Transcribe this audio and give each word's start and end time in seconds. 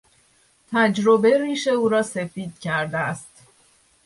تجربه 0.71 1.37
ریش 1.37 1.67
او 1.67 1.89
را 1.89 2.03
سفید 2.03 2.59
کرده 2.59 2.97
است. 2.97 3.43